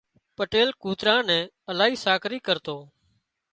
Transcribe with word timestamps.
پٽيل 0.39 0.69
ڪوترا 0.83 1.15
ني 1.27 1.37
الاهي 1.71 1.97
ساڪري 2.05 2.39
ڪرتو 2.47 2.77